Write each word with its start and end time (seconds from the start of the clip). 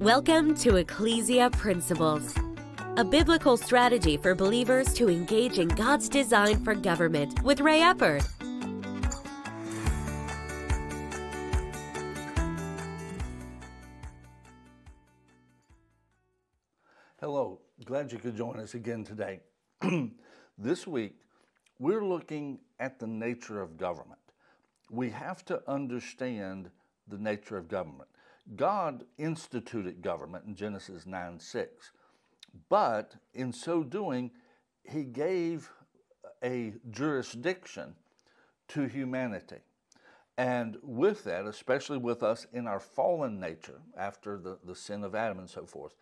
Welcome 0.00 0.54
to 0.56 0.76
Ecclesia 0.76 1.48
Principles, 1.48 2.34
a 2.98 3.04
biblical 3.04 3.56
strategy 3.56 4.18
for 4.18 4.34
believers 4.34 4.92
to 4.92 5.08
engage 5.08 5.58
in 5.58 5.68
God's 5.68 6.10
design 6.10 6.62
for 6.62 6.74
government 6.74 7.42
with 7.42 7.60
Ray 7.60 7.80
Eppard. 7.80 8.22
Hello, 17.18 17.60
glad 17.86 18.12
you 18.12 18.18
could 18.18 18.36
join 18.36 18.60
us 18.60 18.74
again 18.74 19.02
today. 19.02 19.40
this 20.58 20.86
week, 20.86 21.14
we're 21.78 22.04
looking 22.04 22.58
at 22.78 22.98
the 22.98 23.06
nature 23.06 23.62
of 23.62 23.78
government. 23.78 24.20
We 24.90 25.08
have 25.08 25.42
to 25.46 25.62
understand 25.66 26.70
the 27.08 27.16
nature 27.16 27.56
of 27.56 27.66
government. 27.68 28.10
God 28.54 29.04
instituted 29.18 30.02
government 30.02 30.44
in 30.46 30.54
Genesis 30.54 31.06
9 31.06 31.40
6, 31.40 31.90
but 32.68 33.16
in 33.34 33.52
so 33.52 33.82
doing, 33.82 34.30
he 34.84 35.02
gave 35.02 35.70
a 36.42 36.74
jurisdiction 36.90 37.94
to 38.68 38.84
humanity. 38.86 39.58
And 40.38 40.76
with 40.82 41.24
that, 41.24 41.46
especially 41.46 41.98
with 41.98 42.22
us 42.22 42.46
in 42.52 42.66
our 42.66 42.80
fallen 42.80 43.40
nature 43.40 43.80
after 43.96 44.38
the, 44.38 44.58
the 44.64 44.74
sin 44.74 45.02
of 45.02 45.14
Adam 45.14 45.38
and 45.38 45.48
so 45.48 45.64
forth, 45.64 45.94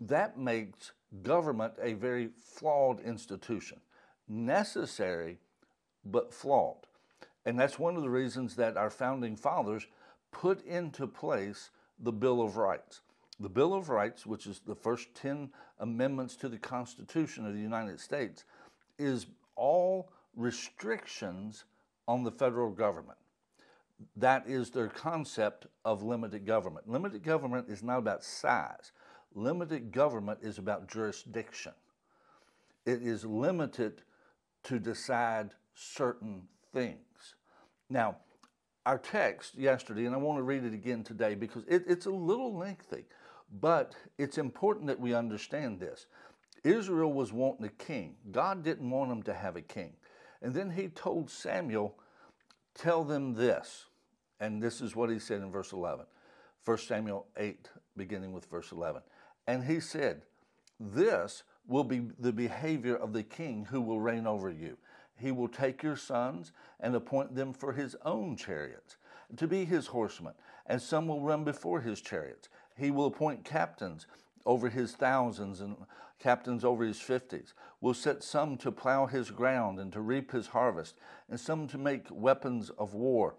that 0.00 0.38
makes 0.38 0.92
government 1.22 1.74
a 1.80 1.94
very 1.94 2.30
flawed 2.40 3.00
institution, 3.00 3.80
necessary 4.28 5.38
but 6.04 6.32
flawed. 6.32 6.86
And 7.44 7.58
that's 7.58 7.78
one 7.78 7.96
of 7.96 8.02
the 8.02 8.10
reasons 8.10 8.56
that 8.56 8.76
our 8.76 8.90
founding 8.90 9.36
fathers 9.36 9.86
put 10.30 10.64
into 10.64 11.06
place 11.06 11.70
the 11.98 12.12
Bill 12.12 12.42
of 12.42 12.56
Rights. 12.56 13.00
The 13.40 13.48
Bill 13.48 13.74
of 13.74 13.88
Rights, 13.88 14.26
which 14.26 14.46
is 14.46 14.60
the 14.60 14.74
first 14.74 15.14
10 15.14 15.50
amendments 15.80 16.36
to 16.36 16.48
the 16.48 16.58
Constitution 16.58 17.46
of 17.46 17.54
the 17.54 17.60
United 17.60 17.98
States, 17.98 18.44
is 18.98 19.26
all 19.56 20.10
restrictions 20.36 21.64
on 22.06 22.22
the 22.22 22.30
federal 22.30 22.70
government. 22.70 23.18
That 24.16 24.44
is 24.46 24.70
their 24.70 24.88
concept 24.88 25.66
of 25.84 26.02
limited 26.02 26.46
government. 26.46 26.88
Limited 26.88 27.22
government 27.22 27.68
is 27.68 27.82
not 27.82 27.98
about 27.98 28.24
size, 28.24 28.92
limited 29.34 29.92
government 29.92 30.40
is 30.42 30.58
about 30.58 30.88
jurisdiction. 30.88 31.72
It 32.86 33.02
is 33.02 33.24
limited 33.24 34.02
to 34.64 34.78
decide 34.78 35.50
certain 35.74 36.42
things. 36.72 37.34
Now, 37.88 38.16
our 38.86 38.98
text 38.98 39.56
yesterday, 39.56 40.04
and 40.04 40.14
I 40.14 40.18
want 40.18 40.38
to 40.38 40.42
read 40.42 40.64
it 40.64 40.74
again 40.74 41.02
today 41.02 41.34
because 41.34 41.64
it, 41.68 41.84
it's 41.86 42.06
a 42.06 42.10
little 42.10 42.56
lengthy, 42.56 43.04
but 43.60 43.94
it's 44.18 44.38
important 44.38 44.86
that 44.88 45.00
we 45.00 45.14
understand 45.14 45.80
this. 45.80 46.06
Israel 46.64 47.12
was 47.12 47.32
wanting 47.32 47.66
a 47.66 47.84
king. 47.84 48.16
God 48.30 48.62
didn't 48.62 48.90
want 48.90 49.10
them 49.10 49.22
to 49.24 49.34
have 49.34 49.56
a 49.56 49.62
king. 49.62 49.92
And 50.42 50.54
then 50.54 50.70
he 50.70 50.88
told 50.88 51.30
Samuel, 51.30 51.96
Tell 52.74 53.04
them 53.04 53.34
this. 53.34 53.86
And 54.40 54.60
this 54.62 54.80
is 54.80 54.96
what 54.96 55.08
he 55.08 55.18
said 55.18 55.40
in 55.40 55.52
verse 55.52 55.72
11. 55.72 56.06
1 56.64 56.78
Samuel 56.78 57.26
8, 57.36 57.68
beginning 57.96 58.32
with 58.32 58.46
verse 58.46 58.72
11. 58.72 59.02
And 59.46 59.64
he 59.64 59.78
said, 59.80 60.22
This 60.80 61.44
will 61.66 61.84
be 61.84 62.02
the 62.18 62.32
behavior 62.32 62.96
of 62.96 63.12
the 63.12 63.22
king 63.22 63.66
who 63.70 63.80
will 63.80 64.00
reign 64.00 64.26
over 64.26 64.50
you. 64.50 64.76
He 65.16 65.32
will 65.32 65.48
take 65.48 65.82
your 65.82 65.96
sons 65.96 66.52
and 66.80 66.94
appoint 66.94 67.34
them 67.34 67.52
for 67.52 67.72
his 67.72 67.96
own 68.04 68.36
chariots, 68.36 68.96
to 69.36 69.46
be 69.46 69.64
his 69.64 69.88
horsemen, 69.88 70.34
and 70.66 70.80
some 70.80 71.08
will 71.08 71.20
run 71.20 71.44
before 71.44 71.80
his 71.80 72.00
chariots. 72.00 72.48
He 72.76 72.90
will 72.90 73.06
appoint 73.06 73.44
captains 73.44 74.06
over 74.46 74.68
his 74.68 74.94
thousands 74.94 75.60
and 75.60 75.76
captains 76.18 76.64
over 76.64 76.84
his 76.84 77.00
fifties, 77.00 77.54
will 77.80 77.94
set 77.94 78.22
some 78.22 78.56
to 78.58 78.72
plow 78.72 79.06
his 79.06 79.30
ground 79.30 79.78
and 79.78 79.92
to 79.92 80.00
reap 80.00 80.30
his 80.30 80.48
harvest, 80.48 80.96
and 81.28 81.38
some 81.38 81.66
to 81.68 81.78
make 81.78 82.06
weapons 82.10 82.70
of 82.70 82.94
war 82.94 83.36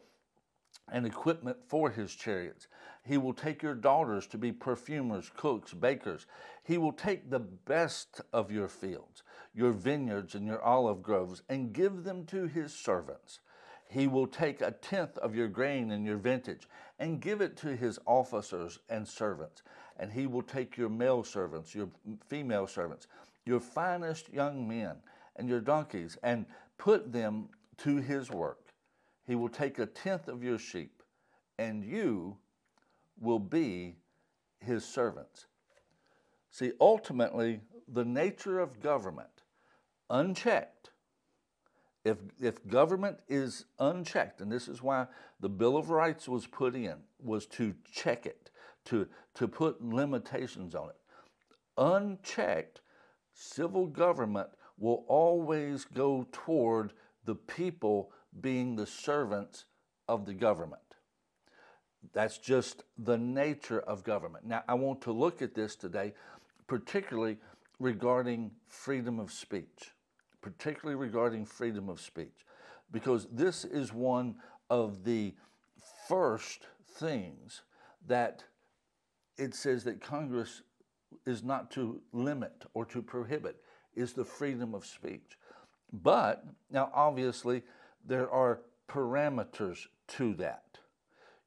and 0.91 1.06
equipment 1.06 1.57
for 1.68 1.90
his 1.90 2.13
chariots. 2.13 2.68
He 3.03 3.18
will 3.18 3.34
take 3.34 3.62
your 3.63 3.75
daughters 3.75 4.28
to 4.28 4.38
be 4.38 4.51
perfumers, 4.51 5.31
cooks, 5.35 5.73
bakers. 5.73 6.25
He 6.63 6.78
will 6.78 6.91
take 6.91 7.29
the 7.29 7.40
best 7.40 8.22
of 8.34 8.51
your 8.51 8.68
fields, 8.68 9.24
your 9.53 9.72
vineyards, 9.72 10.35
and 10.35 10.45
your 10.45 10.62
olive 10.62 11.01
groves, 11.01 11.41
and 11.50 11.74
give 11.74 12.03
them 12.03 12.25
to 12.28 12.45
his 12.45 12.74
servants. 12.74 13.40
He 13.88 14.07
will 14.07 14.28
take 14.28 14.62
a 14.62 14.72
tenth 14.72 15.18
of 15.19 15.35
your 15.35 15.47
grain 15.47 15.91
and 15.91 16.06
your 16.06 16.18
vintage, 16.18 16.68
and 17.00 17.22
give 17.22 17.41
it 17.41 17.56
to 17.57 17.75
his 17.75 18.00
officers 18.06 18.79
and 18.90 19.07
servants. 19.07 19.62
And 19.97 20.12
he 20.12 20.28
will 20.28 20.41
take 20.41 20.78
your 20.78 20.90
male 20.90 21.24
servants, 21.24 21.75
your 21.75 21.90
female 22.28 22.68
servants, 22.68 23.07
your 23.45 23.59
finest 23.59 24.31
young 24.34 24.68
men, 24.68 24.97
and 25.35 25.47
your 25.47 25.62
donkeys, 25.62 26.18
and 26.24 26.45
put 26.78 27.12
them 27.12 27.50
to 27.78 27.97
his 27.97 28.31
work 28.31 28.65
he 29.25 29.36
will 29.36 29.50
take 29.50 29.80
a 29.80 29.86
tenth 29.86 30.28
of 30.28 30.44
your 30.44 30.59
sheep, 30.59 31.02
and 31.58 31.84
you 31.84 32.38
will 33.19 33.40
be 33.40 33.96
his 34.59 34.86
servants. 34.86 35.46
See, 36.52 36.72
ultimately, 36.80 37.62
the 37.88 38.06
nature 38.06 38.59
of 38.59 38.81
government, 38.81 39.44
unchecked, 40.09 40.91
if, 42.03 42.18
if 42.40 42.66
government 42.68 43.19
is 43.28 43.66
unchecked, 43.80 44.40
and 44.40 44.52
this 44.52 44.68
is 44.68 44.81
why 44.81 45.08
the 45.40 45.50
Bill 45.50 45.75
of 45.75 45.90
Rights 45.90 46.30
was 46.30 46.46
put 46.46 46.75
in, 46.75 46.96
was 47.19 47.47
to 47.47 47.74
check 47.92 48.28
it, 48.28 48.52
to, 48.86 49.07
to 49.34 49.47
put 49.47 49.84
limitations 49.84 50.75
on 50.75 50.90
it. 50.90 50.97
Unchecked, 51.78 52.81
civil 53.34 53.88
government 53.88 54.50
will 54.78 55.03
always 55.07 55.86
go 55.86 56.28
toward 56.31 56.94
the 57.25 57.36
people 57.36 58.12
being 58.41 58.75
the 58.75 58.86
servants 58.86 59.66
of 60.08 60.25
the 60.25 60.34
government. 60.34 60.81
That's 62.13 62.38
just 62.38 62.84
the 62.97 63.18
nature 63.18 63.80
of 63.80 64.03
government. 64.03 64.46
Now, 64.46 64.63
I 64.68 64.75
want 64.75 65.02
to 65.02 65.12
look 65.12 65.41
at 65.41 65.56
this 65.56 65.75
today, 65.75 66.13
particularly 66.68 67.38
regarding 67.80 68.52
freedom 68.68 69.19
of 69.19 69.31
speech, 69.31 69.91
particularly 70.41 71.00
regarding 71.00 71.46
freedom 71.46 71.90
of 71.90 72.00
speech, 72.00 72.46
because 72.91 73.28
this 73.31 73.66
is 73.66 73.92
one 73.92 74.36
of 74.69 75.03
the 75.03 75.34
first 76.07 76.68
things 76.96 77.63
that 78.07 78.44
it 79.38 79.56
says 79.56 79.84
that 79.84 80.00
Congress 80.00 80.62
is 81.25 81.44
not 81.44 81.72
to 81.72 82.02
limit 82.13 82.66
or 82.74 82.86
to 82.86 83.02
prohibit, 83.02 83.57
is 83.96 84.13
the 84.13 84.25
freedom 84.25 84.75
of 84.75 84.86
speech. 84.86 85.38
But 86.03 86.45
now, 86.69 86.91
obviously, 86.94 87.63
there 88.06 88.29
are 88.29 88.61
parameters 88.89 89.88
to 90.09 90.33
that. 90.35 90.79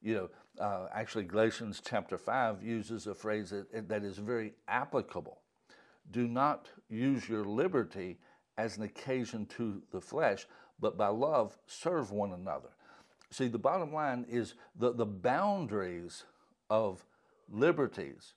You 0.01 0.15
know, 0.15 0.29
uh, 0.63 0.87
actually, 0.93 1.25
Galatians 1.25 1.81
chapter 1.85 2.17
5 2.17 2.63
uses 2.63 3.07
a 3.07 3.13
phrase 3.13 3.51
that, 3.51 3.87
that 3.87 4.03
is 4.03 4.17
very 4.17 4.53
applicable. 4.67 5.41
Do 6.11 6.27
not 6.27 6.69
use 6.89 7.29
your 7.29 7.45
liberty 7.45 8.17
as 8.57 8.77
an 8.77 8.83
occasion 8.83 9.45
to 9.57 9.81
the 9.91 10.01
flesh, 10.01 10.47
but 10.79 10.97
by 10.97 11.07
love 11.07 11.57
serve 11.67 12.11
one 12.11 12.33
another. 12.33 12.69
See, 13.31 13.47
the 13.47 13.59
bottom 13.59 13.93
line 13.93 14.25
is 14.27 14.55
the, 14.75 14.91
the 14.91 15.05
boundaries 15.05 16.25
of 16.69 17.05
liberties 17.47 18.33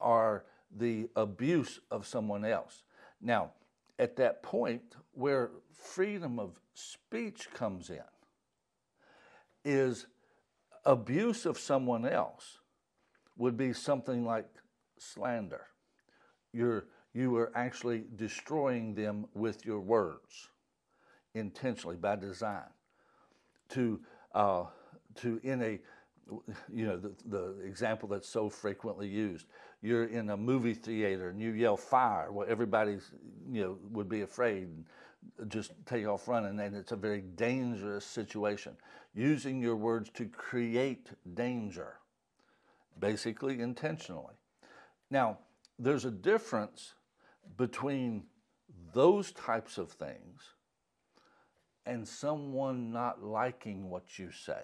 are 0.00 0.44
the 0.74 1.08
abuse 1.16 1.80
of 1.90 2.06
someone 2.06 2.44
else. 2.44 2.84
Now, 3.20 3.50
at 4.02 4.16
that 4.16 4.42
point 4.42 4.82
where 5.12 5.52
freedom 5.72 6.40
of 6.40 6.58
speech 6.74 7.46
comes 7.54 7.88
in 7.88 8.00
is 9.64 10.06
abuse 10.84 11.46
of 11.46 11.56
someone 11.56 12.04
else 12.04 12.58
would 13.36 13.56
be 13.56 13.72
something 13.72 14.24
like 14.24 14.48
slander. 14.98 15.66
You're, 16.52 16.86
you 17.14 17.36
are 17.36 17.52
actually 17.54 18.02
destroying 18.16 18.92
them 18.96 19.26
with 19.34 19.64
your 19.64 19.78
words 19.78 20.48
intentionally 21.36 21.96
by 21.96 22.16
design. 22.16 22.70
To, 23.68 24.00
uh, 24.34 24.64
to 25.20 25.40
in 25.44 25.62
a 25.62 25.78
you 26.72 26.86
know, 26.86 26.96
the, 26.96 27.12
the 27.26 27.60
example 27.64 28.08
that's 28.08 28.28
so 28.28 28.48
frequently 28.48 29.08
used. 29.08 29.46
You're 29.82 30.04
in 30.04 30.30
a 30.30 30.36
movie 30.36 30.74
theater 30.74 31.30
and 31.30 31.40
you 31.40 31.50
yell 31.52 31.76
fire. 31.76 32.30
Well, 32.30 32.46
everybody's, 32.48 33.10
you 33.50 33.62
know, 33.62 33.78
would 33.90 34.08
be 34.08 34.22
afraid 34.22 34.68
and 34.68 34.84
just 35.48 35.72
take 35.86 36.06
off 36.06 36.28
running. 36.28 36.58
And 36.60 36.76
it's 36.76 36.92
a 36.92 36.96
very 36.96 37.22
dangerous 37.22 38.04
situation. 38.04 38.76
Using 39.14 39.60
your 39.60 39.76
words 39.76 40.10
to 40.14 40.26
create 40.26 41.10
danger, 41.34 41.94
basically 42.98 43.60
intentionally. 43.60 44.34
Now, 45.10 45.38
there's 45.78 46.04
a 46.04 46.10
difference 46.10 46.94
between 47.56 48.24
those 48.94 49.32
types 49.32 49.78
of 49.78 49.90
things 49.90 50.40
and 51.84 52.06
someone 52.06 52.92
not 52.92 53.22
liking 53.22 53.90
what 53.90 54.18
you 54.18 54.30
say 54.30 54.62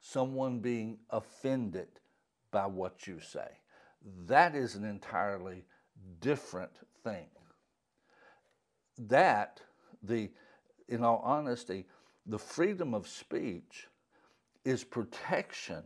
someone 0.00 0.60
being 0.60 0.98
offended 1.10 1.88
by 2.50 2.66
what 2.66 3.06
you 3.06 3.20
say. 3.20 3.48
That 4.26 4.54
is 4.54 4.74
an 4.74 4.84
entirely 4.84 5.64
different 6.20 6.72
thing. 7.04 7.26
That, 8.98 9.60
the, 10.02 10.30
in 10.88 11.04
all 11.04 11.22
honesty, 11.24 11.86
the 12.26 12.38
freedom 12.38 12.94
of 12.94 13.06
speech 13.06 13.88
is 14.64 14.84
protection 14.84 15.82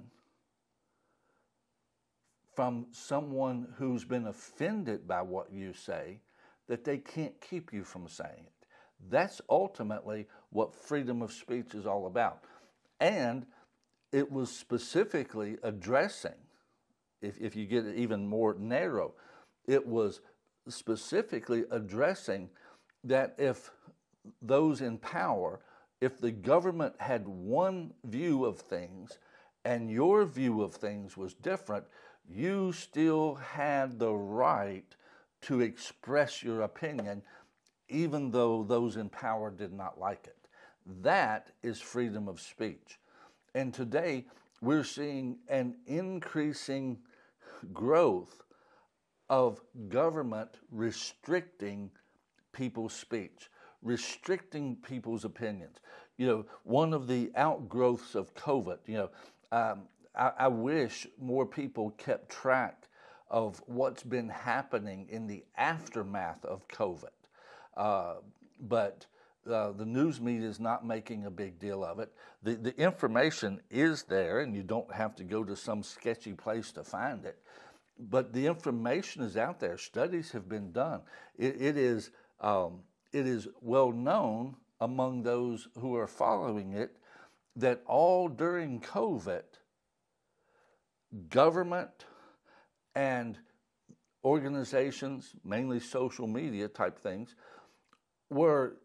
from 2.55 2.87
someone 2.93 3.67
who's 3.77 4.05
been 4.05 4.27
offended 4.29 5.07
by 5.09 5.23
what 5.23 5.53
you 5.53 5.73
say 5.73 6.21
that 6.69 6.85
they 6.85 6.99
can't 6.99 7.39
keep 7.41 7.73
you 7.73 7.85
from 7.85 8.09
saying 8.09 8.47
it. 8.47 8.67
That's 9.11 9.41
ultimately 9.51 10.27
what 10.51 10.75
freedom 10.75 11.21
of 11.21 11.33
speech 11.33 11.75
is 11.75 11.87
all 11.87 12.07
about. 12.07 12.45
And 13.01 13.45
it 14.15 14.31
was 14.31 14.49
specifically 14.49 15.57
addressing, 15.65 16.39
if, 17.21 17.37
if 17.41 17.57
you 17.57 17.67
get 17.67 17.85
it 17.85 17.97
even 17.97 18.25
more 18.25 18.55
narrow, 18.55 19.13
it 19.67 19.85
was 19.85 20.21
specifically 20.69 21.65
addressing 21.73 22.49
that 23.03 23.35
if 23.39 23.73
those 24.41 24.81
in 24.81 24.99
power, 24.99 25.59
if 26.01 26.21
the 26.21 26.31
government 26.31 26.95
had 27.01 27.27
one 27.27 27.93
view 28.05 28.45
of 28.45 28.61
things 28.61 29.19
and 29.65 29.91
your 29.91 30.25
view 30.25 30.63
of 30.63 30.73
things 30.73 31.17
was 31.17 31.35
different, 31.35 31.85
you 32.29 32.73
still 32.73 33.35
had 33.35 33.99
the 33.99 34.15
right 34.15 34.95
to 35.43 35.61
express 35.61 36.41
your 36.41 36.63
opinion, 36.63 37.21
even 37.89 38.31
though 38.31 38.63
those 38.63 38.97
in 38.97 39.09
power 39.09 39.51
did 39.51 39.73
not 39.73 39.99
like 39.99 40.29
it. 40.29 40.37
That 41.03 41.51
is 41.65 41.81
freedom 41.81 42.29
of 42.29 42.41
speech. 42.41 43.01
And 43.55 43.73
today, 43.73 44.27
we're 44.61 44.85
seeing 44.85 45.39
an 45.49 45.77
increasing 45.87 46.99
growth 47.73 48.43
of 49.31 49.61
government 49.89 50.51
restricting 50.71 51.91
people's 52.53 52.93
speech, 52.93 53.49
restricting 53.83 54.77
people's 54.77 55.25
opinions. 55.25 55.79
You 56.17 56.27
know, 56.27 56.47
one 56.65 56.93
of 56.93 57.07
the 57.07 57.31
outgrowths 57.37 58.15
of 58.15 58.35
COVID, 58.35 58.79
you 58.87 58.95
know, 58.95 59.11
um, 59.53 59.83
I, 60.17 60.33
I 60.39 60.49
wish 60.49 61.07
more 61.21 61.47
people 61.47 61.91
kept 61.91 62.31
track 62.31 62.89
of 63.31 63.63
what's 63.67 64.03
been 64.03 64.29
happening 64.29 65.07
in 65.09 65.27
the 65.27 65.45
aftermath 65.57 66.45
of 66.45 66.67
COVID. 66.69 67.05
Uh, 67.77 68.15
but 68.61 69.07
uh, 69.51 69.73
the 69.73 69.85
news 69.85 70.21
media 70.21 70.49
is 70.49 70.61
not 70.61 70.87
making 70.87 71.27
a 71.27 71.31
big 71.31 71.59
deal 71.59 71.85
of 71.85 71.99
it. 71.99 72.13
The, 72.43 72.55
the 72.55 72.77
information 72.79 73.61
is 73.71 74.03
there, 74.05 74.41
and 74.41 74.55
you 74.55 74.63
don't 74.63 74.93
have 74.93 75.15
to 75.17 75.25
go 75.25 75.45
to 75.45 75.57
some 75.57 75.83
sketchy 75.83 76.33
place 76.33 76.73
to 76.73 76.85
find 76.85 77.25
it. 77.25 77.39
But 77.99 78.33
the 78.33 78.47
information 78.47 79.23
is 79.23 79.37
out 79.37 79.61
there. 79.61 79.79
Studies 79.79 80.33
have 80.33 80.49
been 80.49 80.73
done. 80.73 81.03
it, 81.39 81.61
it 81.61 81.77
is, 81.77 82.11
um, 82.41 82.81
it 83.13 83.27
is 83.27 83.49
well 83.61 83.93
known 83.93 84.57
among 84.81 85.23
those 85.23 85.69
who 85.79 85.95
are 85.95 86.07
following 86.07 86.73
it 86.73 86.97
that 87.57 87.83
all 87.87 88.29
during 88.29 88.81
COVID, 88.81 89.45
government 91.29 92.07
and 92.95 93.39
organizations, 94.25 95.35
mainly 95.45 95.79
social 95.79 96.27
media 96.27 96.67
type 96.67 96.99
things, 96.99 97.37
were 98.31 98.77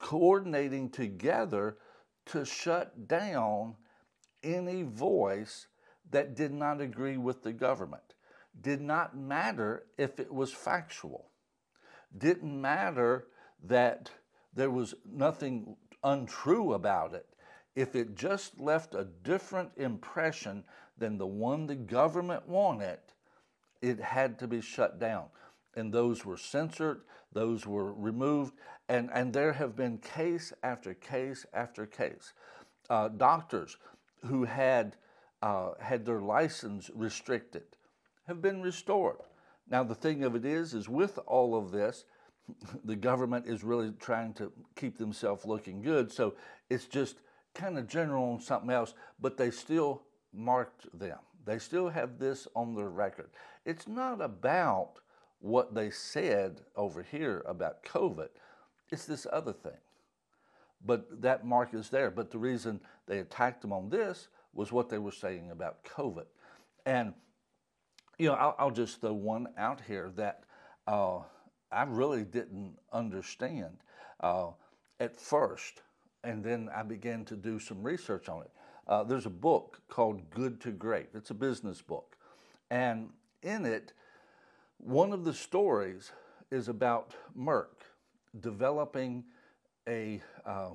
coordinating 0.00 0.90
together 0.90 1.76
to 2.26 2.44
shut 2.44 3.06
down 3.06 3.76
any 4.42 4.82
voice 4.82 5.68
that 6.10 6.34
did 6.34 6.52
not 6.52 6.80
agree 6.80 7.16
with 7.16 7.42
the 7.42 7.52
government. 7.52 8.14
Did 8.60 8.80
not 8.80 9.16
matter 9.16 9.84
if 9.96 10.18
it 10.18 10.32
was 10.32 10.52
factual. 10.52 11.30
Didn't 12.16 12.60
matter 12.60 13.28
that 13.62 14.10
there 14.54 14.70
was 14.70 14.94
nothing 15.04 15.76
untrue 16.02 16.72
about 16.72 17.14
it. 17.14 17.26
If 17.76 17.94
it 17.94 18.16
just 18.16 18.58
left 18.58 18.94
a 18.94 19.06
different 19.22 19.70
impression 19.76 20.64
than 20.98 21.18
the 21.18 21.26
one 21.26 21.66
the 21.66 21.76
government 21.76 22.48
wanted, 22.48 22.98
it 23.80 24.00
had 24.00 24.38
to 24.40 24.48
be 24.48 24.60
shut 24.60 24.98
down. 24.98 25.26
And 25.76 25.92
those 25.92 26.24
were 26.24 26.36
censored, 26.36 27.02
those 27.32 27.66
were 27.66 27.92
removed, 27.92 28.54
and, 28.88 29.08
and 29.12 29.32
there 29.32 29.52
have 29.52 29.76
been 29.76 29.98
case 29.98 30.52
after 30.62 30.94
case 30.94 31.46
after 31.52 31.86
case. 31.86 32.32
Uh, 32.88 33.08
doctors 33.08 33.76
who 34.26 34.44
had, 34.44 34.96
uh, 35.42 35.70
had 35.80 36.04
their 36.04 36.20
license 36.20 36.90
restricted 36.94 37.62
have 38.26 38.42
been 38.42 38.62
restored. 38.62 39.18
Now, 39.68 39.84
the 39.84 39.94
thing 39.94 40.24
of 40.24 40.34
it 40.34 40.44
is, 40.44 40.74
is 40.74 40.88
with 40.88 41.18
all 41.26 41.56
of 41.56 41.70
this, 41.70 42.04
the 42.84 42.96
government 42.96 43.46
is 43.46 43.62
really 43.62 43.92
trying 44.00 44.34
to 44.34 44.52
keep 44.76 44.98
themselves 44.98 45.44
looking 45.44 45.82
good. 45.82 46.10
So 46.12 46.34
it's 46.68 46.86
just 46.86 47.20
kind 47.54 47.78
of 47.78 47.86
general 47.86 48.32
on 48.32 48.40
something 48.40 48.70
else, 48.70 48.94
but 49.20 49.36
they 49.36 49.50
still 49.50 50.02
marked 50.32 50.86
them. 50.98 51.18
They 51.44 51.58
still 51.58 51.88
have 51.88 52.18
this 52.18 52.46
on 52.54 52.74
their 52.74 52.90
record. 52.90 53.30
It's 53.64 53.88
not 53.88 54.20
about 54.20 55.00
what 55.40 55.74
they 55.74 55.90
said 55.90 56.60
over 56.76 57.02
here 57.02 57.42
about 57.46 57.82
COVID. 57.84 58.28
It's 58.90 59.06
this 59.06 59.26
other 59.32 59.52
thing. 59.52 59.78
But 60.84 61.22
that 61.22 61.44
mark 61.44 61.74
is 61.74 61.90
there. 61.90 62.10
But 62.10 62.30
the 62.30 62.38
reason 62.38 62.80
they 63.06 63.18
attacked 63.18 63.62
them 63.62 63.72
on 63.72 63.88
this 63.90 64.28
was 64.52 64.72
what 64.72 64.88
they 64.88 64.98
were 64.98 65.12
saying 65.12 65.50
about 65.50 65.84
COVID. 65.84 66.26
And, 66.86 67.14
you 68.18 68.28
know, 68.28 68.34
I'll, 68.34 68.56
I'll 68.58 68.70
just 68.70 69.00
throw 69.00 69.12
one 69.12 69.48
out 69.58 69.80
here 69.86 70.10
that 70.16 70.44
uh, 70.86 71.18
I 71.70 71.84
really 71.84 72.24
didn't 72.24 72.76
understand 72.92 73.78
uh, 74.20 74.48
at 74.98 75.16
first. 75.16 75.82
And 76.24 76.44
then 76.44 76.68
I 76.74 76.82
began 76.82 77.24
to 77.26 77.36
do 77.36 77.58
some 77.58 77.82
research 77.82 78.28
on 78.28 78.42
it. 78.42 78.50
Uh, 78.86 79.04
there's 79.04 79.26
a 79.26 79.30
book 79.30 79.80
called 79.88 80.28
Good 80.30 80.60
to 80.62 80.70
Great, 80.72 81.08
it's 81.14 81.30
a 81.30 81.34
business 81.34 81.80
book. 81.80 82.16
And 82.70 83.10
in 83.42 83.64
it, 83.64 83.92
one 84.82 85.12
of 85.12 85.24
the 85.24 85.34
stories 85.34 86.12
is 86.50 86.68
about 86.68 87.14
Merck 87.38 87.84
developing 88.40 89.24
a, 89.88 90.22
uh, 90.46 90.70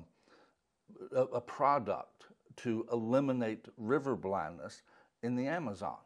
a 1.12 1.40
product 1.40 2.26
to 2.56 2.86
eliminate 2.92 3.66
river 3.76 4.16
blindness 4.16 4.82
in 5.22 5.36
the 5.36 5.46
Amazon. 5.46 5.96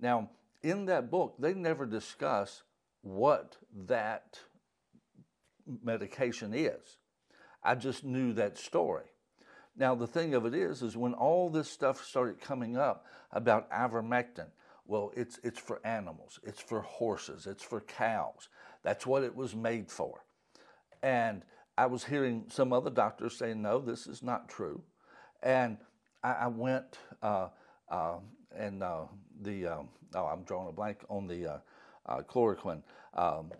Now, 0.00 0.30
in 0.62 0.86
that 0.86 1.10
book, 1.10 1.36
they 1.38 1.54
never 1.54 1.86
discuss 1.86 2.62
what 3.02 3.56
that 3.86 4.38
medication 5.84 6.52
is. 6.54 6.98
I 7.62 7.74
just 7.74 8.04
knew 8.04 8.32
that 8.34 8.58
story. 8.58 9.04
Now, 9.76 9.94
the 9.94 10.06
thing 10.06 10.34
of 10.34 10.46
it 10.46 10.54
is, 10.54 10.82
is 10.82 10.96
when 10.96 11.14
all 11.14 11.50
this 11.50 11.70
stuff 11.70 12.04
started 12.04 12.40
coming 12.40 12.76
up 12.76 13.06
about 13.30 13.70
ivermectin, 13.70 14.46
well, 14.88 15.12
it's, 15.14 15.38
it's 15.44 15.60
for 15.60 15.80
animals, 15.86 16.40
it's 16.42 16.60
for 16.60 16.80
horses, 16.80 17.46
it's 17.46 17.62
for 17.62 17.82
cows. 17.82 18.48
That's 18.82 19.06
what 19.06 19.22
it 19.22 19.36
was 19.36 19.54
made 19.54 19.90
for. 19.90 20.24
And 21.02 21.42
I 21.76 21.86
was 21.86 22.02
hearing 22.02 22.46
some 22.48 22.72
other 22.72 22.90
doctors 22.90 23.36
saying, 23.36 23.62
no, 23.62 23.78
this 23.78 24.06
is 24.08 24.22
not 24.22 24.48
true. 24.48 24.82
And 25.42 25.76
I, 26.24 26.32
I 26.32 26.46
went 26.48 26.98
uh, 27.22 27.48
uh, 27.90 28.16
and 28.56 28.82
uh, 28.82 29.04
the, 29.42 29.66
um, 29.66 29.88
oh, 30.14 30.24
I'm 30.24 30.42
drawing 30.42 30.68
a 30.68 30.72
blank 30.72 31.04
on 31.08 31.26
the 31.26 31.46
uh, 31.46 31.58
uh, 32.06 32.22
chloroquine 32.22 32.82
um, 33.14 33.52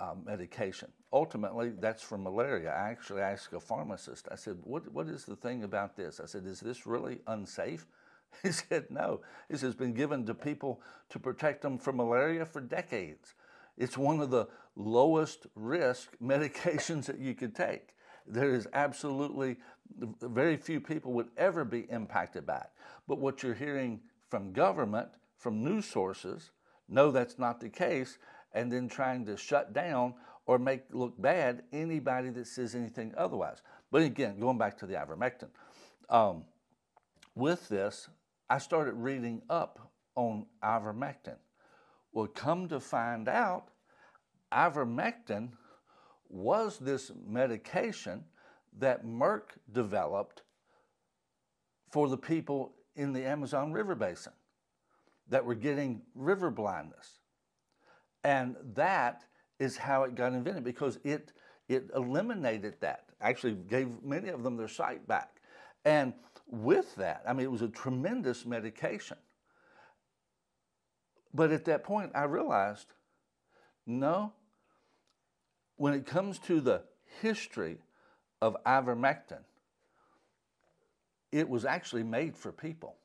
uh, 0.00 0.14
medication. 0.24 0.88
Ultimately, 1.12 1.72
that's 1.80 2.02
for 2.02 2.18
malaria. 2.18 2.70
I 2.70 2.90
actually 2.90 3.22
asked 3.22 3.52
a 3.52 3.60
pharmacist, 3.60 4.28
I 4.30 4.36
said, 4.36 4.58
what, 4.62 4.90
what 4.92 5.08
is 5.08 5.24
the 5.24 5.36
thing 5.36 5.64
about 5.64 5.96
this? 5.96 6.20
I 6.20 6.26
said, 6.26 6.46
is 6.46 6.60
this 6.60 6.86
really 6.86 7.18
unsafe? 7.26 7.86
He 8.42 8.52
said, 8.52 8.86
no. 8.90 9.20
He 9.50 9.56
says, 9.56 9.74
been 9.74 9.94
given 9.94 10.24
to 10.26 10.34
people 10.34 10.80
to 11.10 11.18
protect 11.18 11.62
them 11.62 11.78
from 11.78 11.96
malaria 11.96 12.46
for 12.46 12.60
decades. 12.60 13.34
It's 13.76 13.98
one 13.98 14.20
of 14.20 14.30
the 14.30 14.48
lowest 14.76 15.46
risk 15.54 16.10
medications 16.22 17.06
that 17.06 17.18
you 17.18 17.34
could 17.34 17.54
take. 17.54 17.94
There 18.26 18.54
is 18.54 18.68
absolutely 18.74 19.56
very 20.20 20.56
few 20.56 20.80
people 20.80 21.12
would 21.14 21.30
ever 21.36 21.64
be 21.64 21.86
impacted 21.90 22.44
by 22.46 22.58
it. 22.58 22.70
But 23.06 23.18
what 23.18 23.42
you're 23.42 23.54
hearing 23.54 24.00
from 24.28 24.52
government, 24.52 25.08
from 25.38 25.64
news 25.64 25.86
sources, 25.86 26.50
no, 26.88 27.10
that's 27.10 27.38
not 27.38 27.60
the 27.60 27.70
case, 27.70 28.18
and 28.52 28.70
then 28.70 28.88
trying 28.88 29.24
to 29.26 29.36
shut 29.36 29.72
down 29.72 30.14
or 30.46 30.58
make 30.58 30.82
look 30.90 31.20
bad 31.20 31.62
anybody 31.72 32.30
that 32.30 32.46
says 32.46 32.74
anything 32.74 33.14
otherwise. 33.16 33.62
But 33.90 34.02
again, 34.02 34.38
going 34.38 34.58
back 34.58 34.76
to 34.78 34.86
the 34.86 34.94
ivermectin, 34.94 35.48
um, 36.10 36.44
with 37.34 37.68
this, 37.68 38.08
I 38.50 38.58
started 38.58 38.94
reading 38.94 39.42
up 39.50 39.92
on 40.16 40.46
ivermectin. 40.64 41.36
Well, 42.12 42.28
come 42.28 42.68
to 42.68 42.80
find 42.80 43.28
out, 43.28 43.68
ivermectin 44.52 45.50
was 46.28 46.78
this 46.78 47.12
medication 47.26 48.24
that 48.78 49.04
Merck 49.04 49.42
developed 49.72 50.42
for 51.92 52.08
the 52.08 52.18
people 52.18 52.74
in 52.96 53.12
the 53.12 53.24
Amazon 53.24 53.72
River 53.72 53.94
Basin. 53.94 54.32
that 55.28 55.44
were 55.44 55.54
getting 55.54 56.02
river 56.14 56.50
blindness. 56.50 57.18
And 58.24 58.56
that 58.74 59.24
is 59.58 59.76
how 59.76 60.04
it 60.04 60.14
got 60.14 60.32
invented 60.32 60.64
because 60.64 60.98
it, 61.04 61.32
it 61.68 61.90
eliminated 61.94 62.74
that, 62.80 63.06
actually 63.20 63.54
gave 63.54 63.88
many 64.02 64.28
of 64.28 64.42
them 64.42 64.56
their 64.56 64.68
sight 64.68 65.06
back. 65.08 65.40
And 65.84 66.14
with 66.48 66.94
that, 66.96 67.22
I 67.26 67.32
mean, 67.32 67.44
it 67.44 67.52
was 67.52 67.62
a 67.62 67.68
tremendous 67.68 68.46
medication. 68.46 69.18
But 71.34 71.52
at 71.52 71.66
that 71.66 71.84
point, 71.84 72.12
I 72.14 72.24
realized 72.24 72.86
no, 73.86 74.32
when 75.76 75.94
it 75.94 76.04
comes 76.04 76.38
to 76.40 76.60
the 76.60 76.82
history 77.22 77.78
of 78.42 78.56
ivermectin, 78.64 79.40
it 81.32 81.48
was 81.48 81.64
actually 81.64 82.02
made 82.02 82.36
for 82.36 82.52
people. 82.52 82.96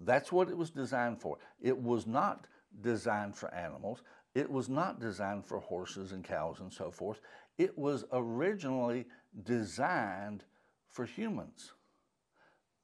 That's 0.00 0.32
what 0.32 0.48
it 0.48 0.56
was 0.56 0.70
designed 0.70 1.20
for. 1.20 1.38
It 1.60 1.76
was 1.76 2.06
not 2.06 2.46
designed 2.82 3.36
for 3.36 3.52
animals. 3.54 4.02
It 4.34 4.50
was 4.50 4.68
not 4.68 5.00
designed 5.00 5.44
for 5.44 5.60
horses 5.60 6.12
and 6.12 6.24
cows 6.24 6.60
and 6.60 6.72
so 6.72 6.90
forth. 6.90 7.20
It 7.58 7.76
was 7.76 8.04
originally 8.12 9.06
designed 9.44 10.44
for 10.88 11.04
humans. 11.04 11.72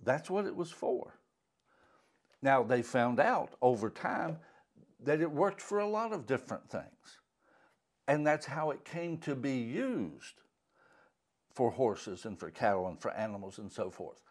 That's 0.02 0.30
what 0.30 0.46
it 0.46 0.54
was 0.54 0.70
for. 0.70 1.18
Now, 2.42 2.62
they 2.62 2.82
found 2.82 3.18
out 3.18 3.54
over 3.62 3.90
time 3.90 4.38
that 5.02 5.20
it 5.20 5.30
worked 5.30 5.60
for 5.60 5.78
a 5.78 5.88
lot 5.88 6.12
of 6.12 6.26
different 6.26 6.68
things. 6.70 7.20
And 8.08 8.26
that's 8.26 8.46
how 8.46 8.70
it 8.70 8.84
came 8.84 9.18
to 9.18 9.34
be 9.34 9.56
used 9.56 10.42
for 11.52 11.70
horses 11.70 12.24
and 12.24 12.38
for 12.38 12.50
cattle 12.50 12.86
and 12.88 13.00
for 13.00 13.10
animals 13.12 13.58
and 13.58 13.72
so 13.72 13.90
forth. 13.90 14.22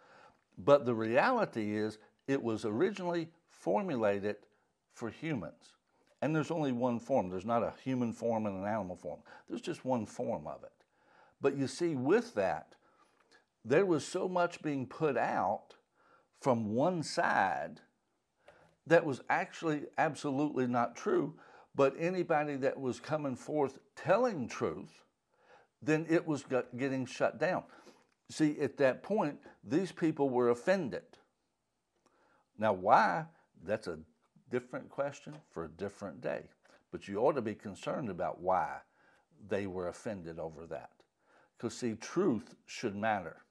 But 0.57 0.85
the 0.85 0.95
reality 0.95 1.75
is, 1.75 1.97
it 2.27 2.41
was 2.41 2.65
originally 2.65 3.29
formulated 3.49 4.37
for 4.93 5.09
humans. 5.09 5.73
And 6.21 6.35
there's 6.35 6.51
only 6.51 6.71
one 6.71 6.99
form. 6.99 7.29
There's 7.29 7.45
not 7.45 7.63
a 7.63 7.73
human 7.83 8.13
form 8.13 8.45
and 8.45 8.57
an 8.57 8.65
animal 8.65 8.95
form. 8.95 9.19
There's 9.47 9.61
just 9.61 9.85
one 9.85 10.05
form 10.05 10.47
of 10.47 10.63
it. 10.63 10.71
But 11.41 11.57
you 11.57 11.67
see, 11.67 11.95
with 11.95 12.33
that, 12.35 12.75
there 13.65 13.85
was 13.85 14.05
so 14.05 14.29
much 14.29 14.61
being 14.61 14.85
put 14.85 15.17
out 15.17 15.75
from 16.39 16.73
one 16.73 17.01
side 17.01 17.81
that 18.85 19.05
was 19.05 19.21
actually 19.27 19.81
absolutely 19.97 20.67
not 20.67 20.95
true. 20.95 21.33
But 21.73 21.95
anybody 21.99 22.55
that 22.57 22.79
was 22.79 22.99
coming 22.99 23.35
forth 23.35 23.79
telling 23.95 24.47
truth, 24.47 25.03
then 25.81 26.05
it 26.09 26.25
was 26.25 26.45
getting 26.77 27.05
shut 27.05 27.39
down. 27.39 27.63
See, 28.29 28.57
at 28.61 28.77
that 28.77 29.03
point, 29.03 29.39
these 29.63 29.91
people 29.91 30.29
were 30.29 30.51
offended. 30.51 31.03
Now, 32.57 32.73
why? 32.73 33.25
That's 33.63 33.87
a 33.87 33.99
different 34.49 34.89
question 34.89 35.35
for 35.51 35.65
a 35.65 35.69
different 35.69 36.21
day. 36.21 36.43
But 36.91 37.07
you 37.07 37.17
ought 37.17 37.33
to 37.33 37.41
be 37.41 37.55
concerned 37.55 38.09
about 38.09 38.39
why 38.39 38.77
they 39.49 39.67
were 39.67 39.89
offended 39.89 40.39
over 40.39 40.65
that. 40.67 40.91
Because, 41.57 41.77
see, 41.77 41.95
truth 41.95 42.55
should 42.65 42.95
matter. 42.95 43.44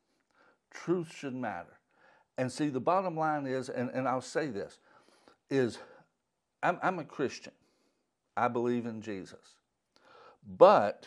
Truth 0.74 1.14
should 1.16 1.34
matter. 1.34 1.78
And 2.36 2.50
see, 2.50 2.68
the 2.68 2.80
bottom 2.80 3.16
line 3.16 3.46
is, 3.46 3.68
and, 3.68 3.90
and 3.90 4.06
I'll 4.06 4.20
say 4.20 4.48
this, 4.48 4.78
is 5.48 5.78
I'm, 6.62 6.78
I'm 6.82 6.98
a 6.98 7.04
Christian. 7.04 7.52
I 8.36 8.48
believe 8.48 8.86
in 8.86 9.00
Jesus. 9.00 9.54
But 10.46 11.06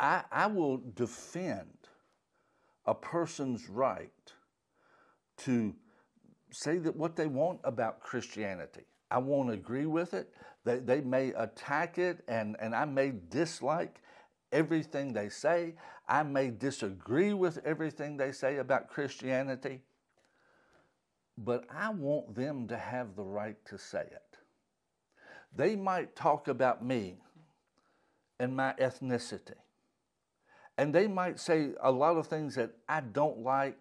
I, 0.00 0.24
I 0.30 0.48
will 0.48 0.78
defend 0.94 1.70
a 2.84 2.94
person's 2.94 3.68
right 3.68 4.10
to 5.38 5.74
say 6.50 6.78
that 6.78 6.96
what 6.96 7.16
they 7.16 7.26
want 7.26 7.60
about 7.64 8.00
Christianity. 8.00 8.86
I 9.10 9.18
won't 9.18 9.50
agree 9.50 9.86
with 9.86 10.14
it. 10.14 10.32
They, 10.64 10.78
they 10.78 11.00
may 11.00 11.28
attack 11.34 11.98
it, 11.98 12.24
and, 12.26 12.56
and 12.60 12.74
I 12.74 12.84
may 12.84 13.12
dislike 13.28 14.00
everything 14.52 15.12
they 15.12 15.28
say. 15.28 15.74
I 16.08 16.22
may 16.22 16.50
disagree 16.50 17.32
with 17.32 17.58
everything 17.64 18.16
they 18.16 18.32
say 18.32 18.58
about 18.58 18.88
Christianity. 18.88 19.82
But 21.38 21.64
I 21.70 21.90
want 21.90 22.34
them 22.34 22.68
to 22.68 22.76
have 22.76 23.16
the 23.16 23.24
right 23.24 23.56
to 23.66 23.78
say 23.78 24.02
it. 24.02 24.38
They 25.54 25.76
might 25.76 26.16
talk 26.16 26.48
about 26.48 26.84
me 26.84 27.16
and 28.38 28.56
my 28.56 28.74
ethnicity. 28.80 29.54
And 30.78 30.94
they 30.94 31.06
might 31.06 31.40
say 31.40 31.70
a 31.82 31.90
lot 31.90 32.16
of 32.16 32.26
things 32.26 32.54
that 32.56 32.70
I 32.88 33.00
don't 33.00 33.38
like, 33.38 33.78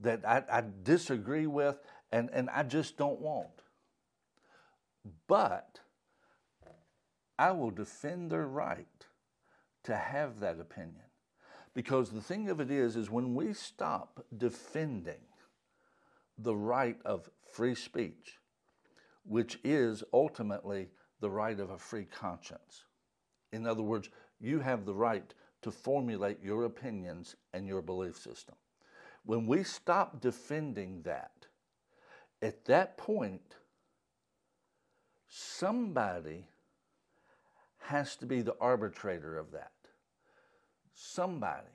that 0.00 0.26
I, 0.26 0.42
I 0.50 0.64
disagree 0.82 1.46
with, 1.46 1.78
and, 2.10 2.28
and 2.32 2.50
I 2.50 2.64
just 2.64 2.96
don't 2.96 3.20
want. 3.20 3.62
But 5.28 5.80
I 7.38 7.52
will 7.52 7.70
defend 7.70 8.30
their 8.30 8.46
right 8.46 8.86
to 9.84 9.96
have 9.96 10.40
that 10.40 10.60
opinion. 10.60 11.04
Because 11.74 12.10
the 12.10 12.20
thing 12.20 12.50
of 12.50 12.60
it 12.60 12.70
is, 12.70 12.96
is 12.96 13.10
when 13.10 13.34
we 13.34 13.54
stop 13.54 14.24
defending 14.36 15.20
the 16.38 16.54
right 16.54 16.98
of 17.04 17.30
free 17.52 17.74
speech, 17.74 18.38
which 19.24 19.58
is 19.64 20.02
ultimately 20.12 20.88
the 21.20 21.30
right 21.30 21.58
of 21.58 21.70
a 21.70 21.78
free 21.78 22.04
conscience. 22.04 22.84
In 23.52 23.66
other 23.66 23.82
words, 23.82 24.10
you 24.40 24.58
have 24.58 24.84
the 24.84 24.94
right 24.94 25.32
to 25.62 25.70
formulate 25.70 26.42
your 26.42 26.64
opinions 26.64 27.36
and 27.54 27.66
your 27.66 27.80
belief 27.80 28.16
system. 28.16 28.56
When 29.24 29.46
we 29.46 29.62
stop 29.62 30.20
defending 30.20 31.02
that, 31.02 31.46
at 32.42 32.64
that 32.64 32.96
point, 32.98 33.54
somebody 35.28 36.48
has 37.78 38.16
to 38.16 38.26
be 38.26 38.42
the 38.42 38.56
arbitrator 38.60 39.38
of 39.38 39.52
that. 39.52 39.72
Somebody. 40.94 41.68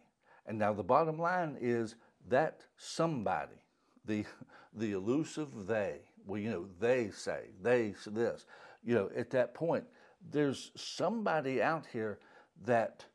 And 0.45 0.57
now 0.57 0.74
the 0.74 0.83
bottom 0.83 1.19
line 1.19 1.57
is 1.59 1.95
that 2.29 2.62
somebody, 2.77 3.62
the, 4.05 4.25
the 4.74 4.93
elusive 4.93 5.67
they, 5.67 6.00
well, 6.25 6.39
you 6.39 6.50
know, 6.50 6.65
they 6.79 7.09
say, 7.09 7.45
they 7.62 7.93
say 7.93 8.12
this, 8.12 8.45
you 8.83 8.93
know, 8.93 9.09
at 9.15 9.29
that 9.31 9.53
point, 9.53 9.83
there's 10.31 10.71
somebody 10.75 11.62
out 11.62 11.86
here 11.91 12.19
that 12.65 13.05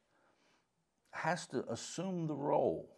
has 1.11 1.47
to 1.49 1.64
assume 1.71 2.26
the 2.26 2.35
role 2.35 2.88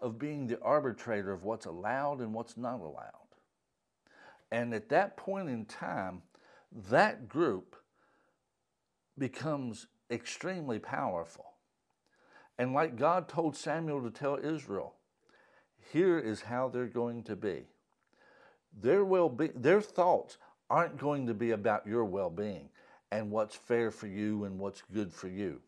of 0.00 0.18
being 0.18 0.46
the 0.46 0.60
arbitrator 0.60 1.32
of 1.32 1.44
what's 1.44 1.66
allowed 1.66 2.20
and 2.20 2.32
what's 2.32 2.56
not 2.56 2.80
allowed. 2.80 3.12
And 4.50 4.74
at 4.74 4.88
that 4.88 5.16
point 5.16 5.48
in 5.48 5.66
time, 5.66 6.22
that 6.90 7.28
group 7.28 7.76
becomes 9.18 9.86
extremely 10.10 10.78
powerful. 10.78 11.44
And 12.60 12.74
like 12.74 12.94
God 12.94 13.26
told 13.26 13.56
Samuel 13.56 14.02
to 14.02 14.10
tell 14.10 14.36
Israel, 14.36 14.92
here 15.94 16.18
is 16.18 16.42
how 16.42 16.68
they're 16.68 16.84
going 16.84 17.22
to 17.22 17.34
be. 17.34 17.64
Their 18.78 19.02
well 19.02 19.30
be 19.30 19.46
their 19.46 19.80
thoughts 19.80 20.36
aren't 20.68 20.98
going 20.98 21.26
to 21.28 21.32
be 21.32 21.52
about 21.52 21.86
your 21.86 22.04
well-being 22.04 22.68
and 23.10 23.30
what's 23.30 23.56
fair 23.56 23.90
for 23.90 24.08
you 24.08 24.44
and 24.44 24.58
what's 24.58 24.82
good 24.92 25.10
for 25.10 25.26
you. 25.26 25.62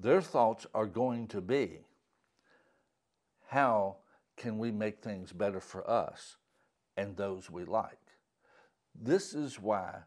Their 0.00 0.22
thoughts 0.22 0.66
are 0.74 0.86
going 0.86 1.26
to 1.28 1.42
be 1.42 1.80
how 3.48 3.96
can 4.38 4.56
we 4.56 4.70
make 4.70 5.02
things 5.02 5.30
better 5.30 5.60
for 5.60 5.88
us 5.88 6.38
and 6.96 7.14
those 7.14 7.50
we 7.50 7.66
like? 7.66 8.00
This 8.98 9.34
is 9.34 9.60
why 9.60 10.04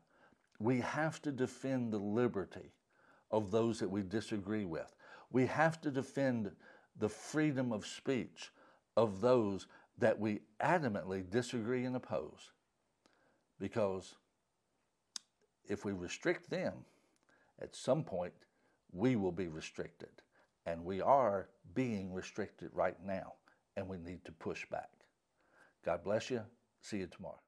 we 0.58 0.82
have 0.82 1.22
to 1.22 1.32
defend 1.32 1.94
the 1.94 2.00
liberty 2.00 2.74
of 3.30 3.52
those 3.52 3.80
that 3.82 3.92
we 3.92 4.02
disagree 4.02 4.66
with. 4.66 4.96
We 5.34 5.46
have 5.48 5.82
to 5.82 5.92
defend 5.92 6.52
the 6.98 7.10
freedom 7.10 7.74
of 7.74 7.86
speech 7.86 8.52
of 8.96 9.20
those 9.20 9.68
that 9.98 10.18
we 10.18 10.42
adamantly 10.62 11.30
disagree 11.30 11.84
and 11.84 11.96
oppose. 11.96 12.52
Because 13.60 14.16
if 15.68 15.84
we 15.84 15.92
restrict 15.92 16.50
them, 16.50 16.74
at 17.62 17.76
some 17.76 18.04
point 18.04 18.34
we 18.92 19.16
will 19.16 19.32
be 19.32 19.48
restricted. 19.48 20.10
And 20.66 20.86
we 20.86 21.02
are 21.02 21.50
being 21.74 22.14
restricted 22.14 22.70
right 22.74 22.96
now, 23.06 23.34
and 23.76 23.88
we 23.90 23.98
need 23.98 24.24
to 24.26 24.32
push 24.32 24.66
back. 24.70 24.90
God 25.84 26.04
bless 26.04 26.30
you. 26.30 26.42
See 26.82 26.98
you 26.98 27.08
tomorrow. 27.08 27.42